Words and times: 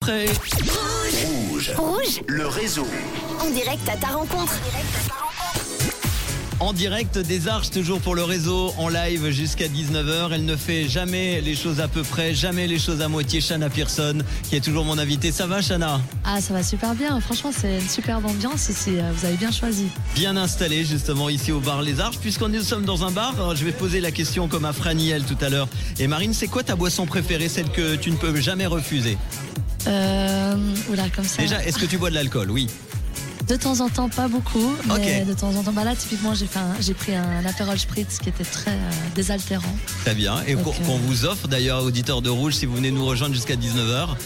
Prêt 0.00 0.24
Rouge. 1.26 1.72
Rouge, 1.76 2.20
Le 2.26 2.46
réseau. 2.46 2.86
en 3.38 3.50
direct 3.50 3.86
à 3.86 3.98
ta 3.98 4.06
rencontre. 4.06 4.54
En 6.58 6.72
direct 6.72 7.18
des 7.18 7.48
Arches, 7.48 7.68
toujours 7.68 8.00
pour 8.00 8.14
le 8.14 8.24
réseau, 8.24 8.72
en 8.78 8.88
live 8.88 9.28
jusqu'à 9.28 9.66
19h. 9.68 10.30
Elle 10.32 10.46
ne 10.46 10.56
fait 10.56 10.88
jamais 10.88 11.42
les 11.42 11.54
choses 11.54 11.80
à 11.80 11.88
peu 11.88 12.02
près, 12.02 12.34
jamais 12.34 12.66
les 12.66 12.78
choses 12.78 13.02
à 13.02 13.08
moitié. 13.08 13.42
Shana 13.42 13.68
Pearson, 13.68 14.20
qui 14.48 14.56
est 14.56 14.60
toujours 14.64 14.86
mon 14.86 14.96
invité. 14.96 15.32
Ça 15.32 15.46
va, 15.46 15.60
Shana? 15.60 16.00
Ah, 16.24 16.40
ça 16.40 16.54
va 16.54 16.62
super 16.62 16.94
bien. 16.94 17.20
Franchement, 17.20 17.50
c'est 17.54 17.78
une 17.80 17.88
superbe 17.88 18.24
ambiance 18.24 18.70
ici. 18.70 18.92
Euh, 18.96 19.10
Vous 19.14 19.26
avez 19.26 19.36
bien 19.36 19.50
choisi. 19.50 19.84
Bien 20.14 20.34
installé 20.38 20.82
justement 20.82 21.28
ici 21.28 21.52
au 21.52 21.60
bar 21.60 21.82
Les 21.82 22.00
Arches. 22.00 22.18
Puisqu'on 22.20 22.48
nous 22.48 22.62
sommes 22.62 22.86
dans 22.86 23.04
un 23.04 23.10
bar, 23.10 23.34
alors 23.34 23.54
je 23.54 23.66
vais 23.66 23.72
poser 23.72 24.00
la 24.00 24.12
question 24.12 24.48
comme 24.48 24.64
à 24.64 24.72
Franiel 24.72 25.24
tout 25.24 25.36
à 25.44 25.50
l'heure. 25.50 25.68
Et 25.98 26.06
Marine, 26.06 26.32
c'est 26.32 26.48
quoi 26.48 26.62
ta 26.62 26.74
boisson 26.74 27.04
préférée, 27.04 27.50
celle 27.50 27.68
que 27.70 27.96
tu 27.96 28.10
ne 28.10 28.16
peux 28.16 28.34
jamais 28.40 28.66
refuser? 28.66 29.18
Euh, 29.86 30.54
oula, 30.90 31.08
comme 31.14 31.24
ça. 31.24 31.42
Déjà, 31.42 31.64
est-ce 31.64 31.78
que 31.78 31.86
tu 31.86 31.98
bois 31.98 32.10
de 32.10 32.14
l'alcool? 32.14 32.50
Oui. 32.50 32.68
De 33.48 33.56
temps 33.56 33.80
en 33.80 33.88
temps, 33.88 34.08
pas 34.08 34.28
beaucoup. 34.28 34.76
Mais 34.98 35.24
de 35.24 35.34
temps 35.34 35.52
en 35.56 35.62
temps, 35.62 35.72
bah 35.72 35.82
là, 35.82 35.96
typiquement, 35.96 36.34
j'ai 36.34 36.46
fait 36.46 36.58
un- 36.60 36.76
j'ai 36.80 36.94
pris 36.94 37.14
un 37.16 37.44
Aperol 37.44 37.78
Spritz 37.78 38.18
qui 38.18 38.28
était 38.28 38.44
très 38.44 38.70
euh, 38.70 38.90
désaltérant. 39.16 39.74
Très 40.04 40.14
bien. 40.14 40.36
Et 40.46 40.54
qu'on 40.54 40.70
euh, 40.70 40.98
vous 41.06 41.24
offre 41.24 41.48
d'ailleurs, 41.48 41.82
auditeurs 41.82 42.22
de 42.22 42.30
Rouge, 42.30 42.54
si 42.54 42.66
vous 42.66 42.76
venez 42.76 42.90
nous 42.92 43.04
rejoindre 43.04 43.34
jusqu'à 43.34 43.56
19h. 43.56 44.16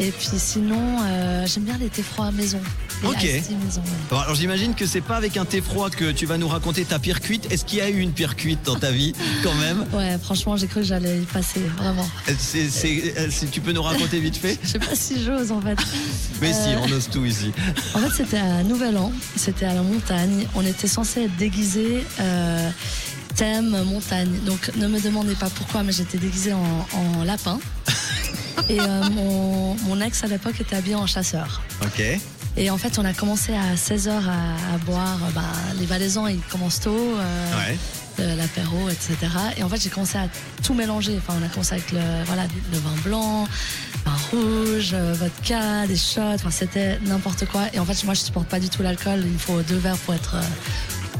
Et 0.00 0.10
puis 0.10 0.28
sinon, 0.38 0.98
euh, 1.02 1.46
j'aime 1.46 1.64
bien 1.64 1.78
les 1.78 1.88
thés 1.88 2.02
froids 2.02 2.26
à 2.26 2.32
maison. 2.32 2.60
Les 3.02 3.08
Ok. 3.08 3.22
maison. 3.22 3.80
ouais. 4.10 4.18
Alors 4.18 4.34
j'imagine 4.34 4.74
que 4.74 4.86
c'est 4.86 5.00
pas 5.00 5.16
avec 5.16 5.36
un 5.36 5.44
thé 5.44 5.60
froid 5.60 5.88
que 5.90 6.10
tu 6.10 6.26
vas 6.26 6.36
nous 6.36 6.48
raconter 6.48 6.84
ta 6.84 6.98
pire 6.98 7.20
cuite. 7.20 7.50
Est-ce 7.52 7.64
qu'il 7.64 7.78
y 7.78 7.80
a 7.80 7.88
eu 7.88 7.98
une 8.00 8.12
pire 8.12 8.34
cuite 8.34 8.60
dans 8.64 8.76
ta 8.76 8.90
vie 8.90 9.12
quand 9.44 9.54
même? 9.54 9.84
Ouais, 9.92 10.18
franchement, 10.22 10.56
j'ai 10.56 10.66
cru 10.66 10.80
que 10.80 10.86
j'allais 10.86 11.18
y 11.18 11.24
passer, 11.26 11.60
vraiment. 11.78 12.08
C'est- 12.38 12.68
c'est- 12.70 13.14
euh, 13.18 13.28
si 13.30 13.46
tu 13.46 13.60
peux 13.60 13.72
nous 13.72 13.82
raconter 13.82 14.18
vite 14.20 14.36
fait 14.36 14.58
Je 14.64 14.68
sais 14.68 14.78
pas 14.78 14.94
si 14.94 15.22
j'ose 15.22 15.52
en 15.52 15.60
fait. 15.60 15.78
Mais 16.40 16.52
si, 16.52 16.70
Euh, 16.70 16.78
on 16.84 16.90
ose 16.92 17.08
tout 17.12 17.24
ici. 17.24 17.52
En 17.94 17.98
fait, 18.00 18.10
c'était 18.24 18.38
à 18.38 18.62
Nouvel 18.64 18.96
An, 18.96 19.12
c'était 19.36 19.66
à 19.66 19.74
la 19.74 19.82
montagne. 19.82 20.46
On 20.56 20.62
était 20.66 20.88
censé 20.88 21.22
être 21.22 21.36
déguisés 21.36 22.04
euh, 22.20 22.70
thème 23.36 23.70
montagne. 23.84 24.30
Donc, 24.46 24.70
ne 24.76 24.86
me 24.88 25.00
demandez 25.00 25.34
pas 25.34 25.50
pourquoi, 25.50 25.82
mais 25.82 25.92
j'étais 25.92 26.18
déguisée 26.18 26.52
en, 26.52 26.86
en 26.92 27.24
lapin. 27.24 27.58
Et 28.68 28.80
euh, 28.80 29.02
mon, 29.10 29.74
mon 29.86 30.00
ex 30.00 30.22
à 30.24 30.26
l'époque 30.26 30.60
était 30.60 30.76
habillé 30.76 30.94
en 30.94 31.06
chasseur. 31.06 31.60
Ok. 31.82 32.02
Et 32.56 32.70
en 32.70 32.78
fait, 32.78 32.98
on 32.98 33.04
a 33.04 33.12
commencé 33.12 33.52
à 33.54 33.74
16h 33.74 34.08
à, 34.10 34.74
à 34.74 34.78
boire. 34.86 35.18
euh, 35.26 35.30
Bah, 35.34 35.42
les 35.78 35.86
Valaisans, 35.86 36.26
ils 36.28 36.40
commencent 36.50 36.80
tôt. 36.80 36.96
euh, 37.18 37.56
Ouais. 37.58 37.76
l'apéro, 38.36 38.88
etc. 38.88 39.16
Et 39.56 39.64
en 39.64 39.68
fait, 39.68 39.80
j'ai 39.82 39.90
commencé 39.90 40.16
à 40.18 40.28
tout 40.62 40.72
mélanger. 40.74 41.16
Enfin, 41.18 41.36
on 41.40 41.44
a 41.44 41.48
commencé 41.48 41.72
avec 41.74 41.90
le, 41.90 41.98
voilà, 42.26 42.44
le 42.72 42.78
vin 42.78 42.94
blanc, 43.04 43.48
vin 44.06 44.12
rouge, 44.30 44.94
vodka, 44.94 45.86
des 45.88 45.96
shots. 45.96 46.20
Enfin, 46.34 46.50
c'était 46.52 46.98
n'importe 47.06 47.44
quoi. 47.46 47.62
Et 47.72 47.80
en 47.80 47.84
fait, 47.84 48.04
moi, 48.04 48.14
je 48.14 48.20
supporte 48.20 48.46
pas 48.46 48.60
du 48.60 48.68
tout 48.68 48.82
l'alcool. 48.82 49.22
Il 49.24 49.32
me 49.32 49.38
faut 49.38 49.60
deux 49.62 49.78
verres 49.78 49.98
pour 49.98 50.14
être 50.14 50.36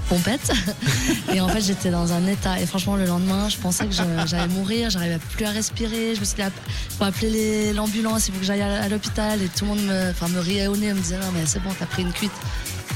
pompette. 0.05 0.53
et 1.35 1.41
en 1.41 1.49
fait, 1.49 1.61
j'étais 1.61 1.91
dans 1.91 2.13
un 2.13 2.27
état. 2.27 2.61
Et 2.61 2.67
franchement, 2.67 2.97
le 2.97 3.07
lendemain, 3.07 3.49
je 3.49 3.57
pensais 3.57 3.87
que 3.87 3.93
j'allais 3.93 4.49
mourir. 4.49 4.91
J'arrivais 4.91 5.19
plus 5.19 5.45
à 5.45 5.51
respirer. 5.51 6.15
Je 6.15 6.21
me 6.21 6.25
suis 6.25 6.37
dit, 6.37 6.43
ah, 6.43 6.51
faut 6.99 7.05
appeler 7.05 7.73
l'ambulance. 7.73 8.29
Il 8.29 8.35
faut 8.35 8.41
que 8.41 8.47
j'aille 8.47 8.63
à, 8.63 8.89
l'hôpital. 8.89 9.43
Et 9.43 9.49
tout 9.49 9.65
le 9.65 9.71
monde 9.71 9.83
me, 9.83 10.11
enfin, 10.11 10.29
me 10.29 10.41
riait 10.41 10.67
au 10.67 10.77
nez. 10.77 10.93
Me 10.93 11.01
disait, 11.01 11.19
non, 11.19 11.33
mais 11.35 11.47
c'est 11.47 11.63
bon, 11.63 11.71
t'as 11.79 11.87
pris 11.87 12.03
une 12.03 12.13
cuite. 12.13 12.33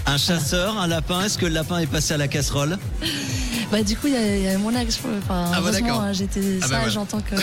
Un 0.07 0.17
chasseur, 0.17 0.79
un 0.79 0.87
lapin, 0.87 1.23
est-ce 1.23 1.37
que 1.37 1.47
le 1.47 1.53
lapin 1.53 1.79
est 1.79 1.87
passé 1.87 2.15
à 2.15 2.17
la 2.17 2.29
casserole? 2.29 2.79
Bah, 3.71 3.83
du 3.83 3.99
coup, 3.99 4.07
il 4.07 4.15
y, 4.15 4.41
il 4.41 4.49
avait 4.49 4.57
mon 4.57 4.75
ex. 4.75 4.99
Enfin, 5.19 5.45
Ah 5.49 5.51
bah, 5.51 5.59
heureusement, 5.61 6.11
j'étais 6.15 6.41
Ah 6.63 6.69
bah, 6.69 6.81
sage 6.81 6.95
voilà. 6.95 7.01
en 7.01 7.05
tant 7.05 7.21
que 7.21 7.35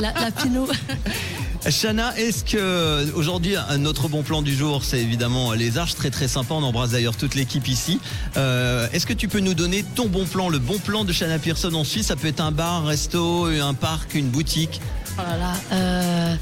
la, 0.00 0.12
la 0.14 0.30
Pinot. 0.30 0.66
Shana, 1.70 2.16
est-ce 2.18 2.44
que 2.44 3.12
aujourd'hui 3.14 3.54
un 3.56 3.84
autre 3.84 4.08
bon 4.08 4.22
plan 4.22 4.42
du 4.42 4.54
jour, 4.54 4.82
c'est 4.84 5.00
évidemment 5.00 5.52
les 5.52 5.78
arches, 5.78 5.94
très 5.94 6.10
très 6.10 6.26
sympa. 6.26 6.54
On 6.54 6.62
embrasse 6.62 6.90
d'ailleurs 6.90 7.16
toute 7.16 7.34
l'équipe 7.36 7.68
ici. 7.68 8.00
Euh, 8.36 8.88
est-ce 8.92 9.06
que 9.06 9.12
tu 9.12 9.28
peux 9.28 9.38
nous 9.40 9.54
donner 9.54 9.84
ton 9.94 10.06
bon 10.06 10.24
plan, 10.26 10.48
le 10.48 10.58
bon 10.58 10.78
plan 10.78 11.04
de 11.04 11.12
Shana 11.12 11.38
Pearson 11.38 11.72
en 11.74 11.84
Suisse? 11.84 12.06
Ça 12.08 12.16
peut 12.16 12.28
être 12.28 12.40
un 12.40 12.50
bar, 12.50 12.84
un 12.84 12.86
resto, 12.86 13.46
un 13.46 13.74
parc, 13.74 14.14
une 14.14 14.28
boutique. 14.28 14.80
Oh 15.18 15.22
là 15.22 15.36
là. 15.36 15.52
euh, 15.72 16.34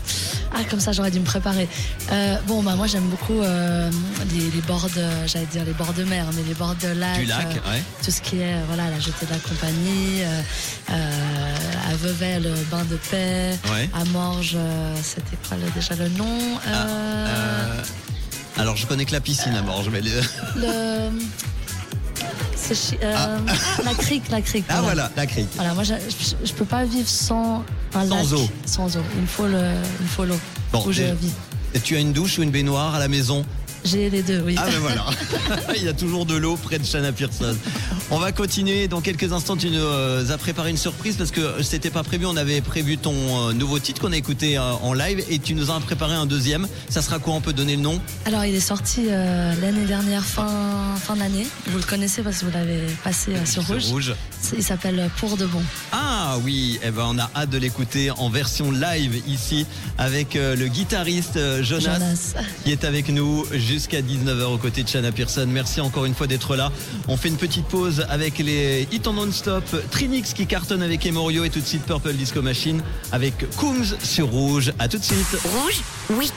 Ah, 0.55 0.65
comme 0.71 0.79
ça, 0.81 0.93
j'aurais 0.93 1.11
dû 1.11 1.19
me 1.21 1.25
préparer. 1.25 1.69
Euh, 2.13 2.37
bon, 2.47 2.63
bah, 2.63 2.77
moi, 2.77 2.87
j'aime 2.87 3.09
beaucoup 3.09 3.41
euh, 3.41 3.91
les, 4.33 4.51
les 4.51 4.61
bords 4.63 4.89
de, 4.95 5.03
j'allais 5.27 5.47
dire 5.47 5.65
les 5.65 5.73
bords 5.73 5.93
de 5.93 6.05
mer, 6.05 6.25
mais 6.37 6.43
les 6.47 6.55
bords 6.55 6.77
de 6.81 6.89
lac. 6.89 7.19
Du 7.19 7.27
lac, 7.27 7.47
euh, 7.47 7.73
ouais. 7.73 7.83
Tout 8.05 8.13
ce 8.13 8.21
qui 8.21 8.37
est, 8.37 8.55
euh, 8.55 8.63
voilà, 8.69 8.89
la 8.89 9.01
jetée 9.01 9.27
de 9.27 9.31
la 9.33 9.39
compagnie, 9.39 10.23
le 12.05 12.55
bain 12.71 12.85
de 12.91 12.97
paix, 13.11 13.59
Ouais. 13.73 13.89
à 13.95 14.05
Morges, 14.07 14.55
euh, 14.57 14.95
c'était 15.03 15.37
quoi 15.49 15.57
déjà 15.75 15.95
le 15.97 16.09
nom 16.11 16.59
Ah, 16.67 16.71
Euh, 16.71 17.27
Euh, 17.29 17.83
alors 18.61 18.77
je 18.77 18.87
connais 18.87 19.05
que 19.05 19.13
la 19.13 19.21
piscine 19.21 19.55
à 19.55 19.63
Morges, 19.63 19.89
mais 19.93 20.01
le- 20.01 20.21
Le. 20.57 21.11
c'est 22.57 22.75
chi- 22.75 22.99
euh, 23.03 23.39
La 23.85 23.95
crique, 23.95 24.31
la 24.31 24.41
crique. 24.41 24.65
ah 24.69 24.81
voilà, 24.83 25.11
la 25.17 25.27
crique. 25.27 25.49
Voilà, 25.57 25.75
moi, 25.75 25.85
je, 25.85 26.53
peux 26.53 26.65
pas 26.65 26.85
vivre 26.85 27.09
sans 27.09 27.65
un 27.95 28.09
Sans 28.09 28.15
lac. 28.17 28.33
eau. 28.33 28.49
Sans 28.67 28.97
eau. 28.97 29.01
Il 29.17 29.23
me 29.23 29.27
faut 29.27 30.25
l'eau. 30.25 30.39
Bon, 30.73 30.85
où 30.87 30.93
je 30.93 31.03
vis. 31.03 31.33
Et 31.75 31.81
tu 31.81 31.97
as 31.97 32.01
une 32.01 32.13
douche 32.13 32.39
ou 32.39 32.43
une 32.43 32.51
baignoire 32.51 32.95
à 32.95 32.99
la 32.99 33.09
maison? 33.09 33.45
J'ai 33.85 34.11
les 34.11 34.23
deux, 34.23 34.41
oui. 34.45 34.57
Ah 34.59 34.67
ben 34.67 34.79
voilà, 34.79 35.07
il 35.77 35.85
y 35.85 35.89
a 35.89 35.93
toujours 35.93 36.27
de 36.27 36.35
l'eau 36.37 36.57
près 36.57 36.79
de 36.79 36.85
Shana 36.85 37.13
Pearson. 37.13 37.57
On 38.11 38.19
va 38.19 38.33
continuer 38.33 38.89
dans 38.89 39.01
quelques 39.01 39.33
instants. 39.33 39.57
Tu 39.57 39.71
nous 39.71 39.79
euh, 39.81 40.29
as 40.31 40.39
préparé 40.39 40.71
une 40.71 40.77
surprise 40.77 41.17
parce 41.17 41.31
que 41.31 41.63
c'était 41.63 41.91
pas 41.91 42.03
prévu. 42.03 42.27
On 42.27 42.37
avait 42.37 42.61
prévu 42.61 42.99
ton 42.99 43.15
euh, 43.15 43.53
nouveau 43.53 43.79
titre 43.79 44.01
qu'on 44.03 44.13
a 44.13 44.17
écouté 44.17 44.59
euh, 44.59 44.73
en 44.83 44.93
live 44.93 45.23
et 45.31 45.39
tu 45.39 45.55
nous 45.55 45.71
as 45.71 45.81
préparé 45.81 46.15
un 46.15 46.27
deuxième. 46.27 46.67
Ça 46.89 47.03
sera 47.03 47.19
quoi? 47.19 47.35
On 47.35 47.41
peut 47.41 47.53
donner 47.53 47.77
le 47.77 47.83
nom? 47.83 48.01
Alors, 48.27 48.45
il 48.45 48.55
est 48.55 48.61
sorti 48.61 49.07
euh, 49.09 49.53
l'année 49.61 49.87
dernière, 49.87 50.25
fin, 50.25 50.95
fin 51.01 51.17
d'année. 51.17 51.47
Vous 51.69 51.79
le 51.79 51.85
connaissez 51.85 52.23
parce 52.23 52.39
que 52.39 52.47
vous 52.47 52.53
l'avez 52.53 52.81
passé 53.05 53.33
euh, 53.35 53.47
sur 53.47 53.67
Rouge. 53.67 54.15
Il 54.57 54.63
s'appelle 54.63 55.09
Pour 55.19 55.37
de 55.37 55.47
bon. 55.47 55.63
Ah 55.93 56.37
oui, 56.45 56.79
eh 56.83 56.91
ben 56.91 57.05
on 57.07 57.19
a 57.19 57.31
hâte 57.37 57.51
de 57.51 57.59
l'écouter 57.59 58.11
en 58.11 58.29
version 58.31 58.71
live 58.73 59.23
ici 59.29 59.67
avec 59.99 60.35
euh, 60.35 60.57
le 60.57 60.67
guitariste 60.69 61.39
Jonas, 61.63 61.95
Jonas. 61.95 62.35
qui 62.65 62.73
est 62.73 62.85
avec 62.85 63.09
nous 63.11 63.45
jusqu'à 63.71 64.01
19h 64.01 64.43
aux 64.47 64.59
côtés 64.59 64.83
de 64.83 64.89
Shana 64.89 65.13
Pearson. 65.13 65.47
Merci 65.49 65.81
encore 65.81 66.05
une 66.05 66.15
fois 66.15 66.27
d'être 66.27 66.57
là. 66.57 66.73
On 67.07 67.17
fait 67.17 67.29
une 67.29 67.37
petite 67.37 67.67
pause 67.67 68.05
avec 68.09 68.39
les 68.39 68.89
hits 68.91 69.01
en 69.07 69.13
non-stop. 69.13 69.65
Trinix 69.93 70.35
qui 70.35 70.49
cartonne 70.49 70.83
avec 70.83 71.07
Emorio 71.07 71.45
et 71.45 71.51
tout 71.51 71.61
de 71.61 71.65
suite 71.65 71.85
Purple 71.85 72.15
Disco 72.15 72.43
Machine 72.43 72.83
avec 73.13 73.49
Coombs 73.57 73.97
sur 74.03 74.27
Rouge. 74.27 74.73
À 74.81 74.89
tout 74.89 74.99
de 74.99 75.05
suite. 75.05 75.37
Rouge, 75.45 75.83
week-end. 76.19 76.35